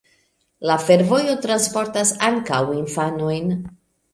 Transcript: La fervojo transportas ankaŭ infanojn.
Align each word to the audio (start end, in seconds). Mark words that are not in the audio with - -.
La 0.69 0.77
fervojo 0.85 1.35
transportas 1.43 2.15
ankaŭ 2.29 2.63
infanojn. 2.79 3.55